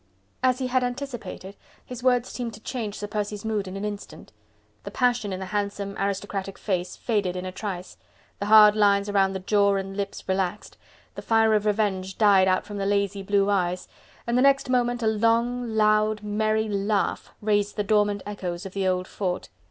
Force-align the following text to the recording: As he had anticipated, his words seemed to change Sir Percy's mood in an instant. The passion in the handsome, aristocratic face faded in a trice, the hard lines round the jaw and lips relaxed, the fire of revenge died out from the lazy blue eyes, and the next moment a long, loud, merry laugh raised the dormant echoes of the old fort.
As 0.41 0.57
he 0.57 0.65
had 0.65 0.83
anticipated, 0.83 1.55
his 1.85 2.01
words 2.01 2.27
seemed 2.27 2.55
to 2.55 2.59
change 2.59 2.95
Sir 2.97 3.05
Percy's 3.05 3.45
mood 3.45 3.67
in 3.67 3.77
an 3.77 3.85
instant. 3.85 4.31
The 4.83 4.89
passion 4.89 5.31
in 5.31 5.39
the 5.39 5.45
handsome, 5.45 5.95
aristocratic 5.95 6.57
face 6.57 6.95
faded 6.95 7.35
in 7.35 7.45
a 7.45 7.51
trice, 7.51 7.97
the 8.39 8.47
hard 8.47 8.75
lines 8.75 9.11
round 9.11 9.35
the 9.35 9.39
jaw 9.39 9.75
and 9.75 9.95
lips 9.95 10.27
relaxed, 10.27 10.75
the 11.13 11.21
fire 11.21 11.53
of 11.53 11.67
revenge 11.67 12.17
died 12.17 12.47
out 12.47 12.65
from 12.65 12.77
the 12.77 12.87
lazy 12.87 13.21
blue 13.21 13.47
eyes, 13.51 13.87
and 14.25 14.35
the 14.35 14.41
next 14.41 14.71
moment 14.71 15.03
a 15.03 15.07
long, 15.07 15.69
loud, 15.75 16.23
merry 16.23 16.67
laugh 16.67 17.31
raised 17.39 17.75
the 17.75 17.83
dormant 17.83 18.23
echoes 18.25 18.65
of 18.65 18.73
the 18.73 18.87
old 18.87 19.07
fort. 19.07 19.49